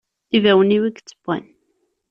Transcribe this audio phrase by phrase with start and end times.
[0.31, 1.43] D ibawen-iw, i ittewwan!